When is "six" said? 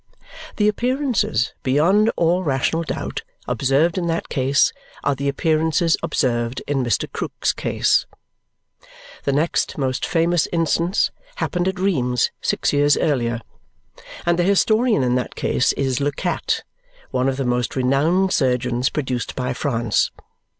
12.41-12.73